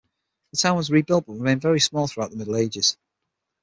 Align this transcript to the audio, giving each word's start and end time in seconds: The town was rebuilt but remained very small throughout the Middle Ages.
The 0.53 0.57
town 0.57 0.77
was 0.77 0.89
rebuilt 0.89 1.27
but 1.27 1.33
remained 1.33 1.61
very 1.61 1.79
small 1.79 2.07
throughout 2.07 2.31
the 2.31 2.35
Middle 2.37 2.55
Ages. 2.55 2.97